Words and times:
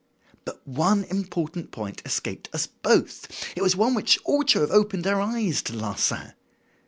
"But 0.45 0.67
one 0.67 1.03
important 1.03 1.69
point 1.69 2.01
escaped 2.05 2.49
us 2.53 2.65
both. 2.65 3.27
It 3.55 3.61
was 3.61 3.75
one 3.75 3.93
which 3.93 4.17
ought 4.25 4.47
to 4.47 4.61
have 4.61 4.71
opened 4.71 5.05
our 5.05 5.21
eyes 5.21 5.61
to 5.61 5.73
Larsan. 5.75 6.33